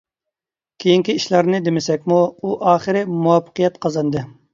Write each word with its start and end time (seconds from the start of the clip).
كېيىنكى 0.83 1.15
ئىشلارنى 1.19 1.59
دېمىسەكمۇ، 1.67 2.17
ئۇ 2.47 2.55
ئاخىرى 2.71 3.05
مۇۋەپپەقىيەت 3.19 3.79
قازاندى. 3.87 4.25